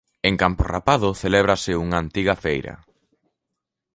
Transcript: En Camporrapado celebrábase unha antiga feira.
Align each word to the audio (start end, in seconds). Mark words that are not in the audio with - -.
En 0.27 0.35
Camporrapado 0.43 1.09
celebrábase 1.23 1.71
unha 1.83 1.97
antiga 2.03 2.35
feira. 2.43 2.73